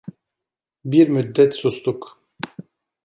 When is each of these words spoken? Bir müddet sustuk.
Bir 0.85 1.07
müddet 1.09 1.53
sustuk. 1.53 2.21